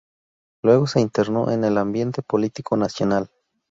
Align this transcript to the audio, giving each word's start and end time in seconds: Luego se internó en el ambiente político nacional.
Luego 0.63 0.87
se 0.87 0.99
internó 0.99 1.51
en 1.51 1.63
el 1.63 1.77
ambiente 1.77 2.23
político 2.23 2.75
nacional. 2.75 3.29